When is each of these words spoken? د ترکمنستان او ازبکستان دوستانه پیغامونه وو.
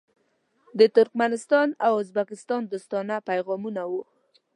د 0.79 0.81
ترکمنستان 0.95 1.67
او 1.85 1.93
ازبکستان 2.03 2.61
دوستانه 2.71 3.15
پیغامونه 3.29 3.81
وو. 3.91 4.01